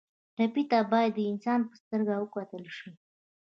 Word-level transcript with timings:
ټپي 0.35 0.63
ته 0.71 0.79
باید 0.91 1.11
د 1.15 1.19
انسان 1.31 1.59
په 1.69 1.73
سترګه 1.81 2.13
وکتل 2.17 2.63
شي. 2.77 2.89